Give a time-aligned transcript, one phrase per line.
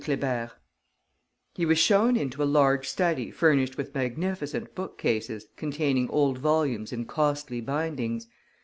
[1.53, 6.91] He was shown into a large study furnished with magnificent book cases containing old volumes
[6.91, 8.25] in costly bindings.